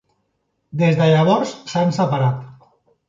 Des 0.83 0.97
de 1.01 1.09
llavors 1.11 1.53
s'han 1.73 1.93
separat. 1.99 2.41